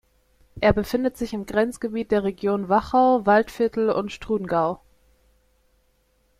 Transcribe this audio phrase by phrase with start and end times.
[0.59, 4.81] Er befindet sich im Grenzgebiet der Regionen Wachau, Waldviertel und Strudengau.